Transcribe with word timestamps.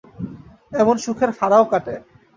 এমন 0.73 0.95
সুখের 0.97 1.31
ফাঁড়াও 1.39 1.65
কাটে। 1.71 1.95